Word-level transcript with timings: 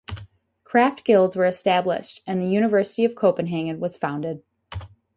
Craft 0.63 1.03
guilds 1.03 1.35
were 1.35 1.45
established 1.45 2.23
and 2.25 2.41
the 2.41 2.47
University 2.49 3.05
of 3.05 3.13
Copenhagen 3.13 3.79
was 3.79 3.97
founded. 3.97 4.41